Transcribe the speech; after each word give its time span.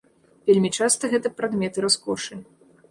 Вельмі 0.49 0.71
часта 0.79 1.03
гэта 1.13 1.33
прадметы 1.43 1.77
раскошы. 1.89 2.45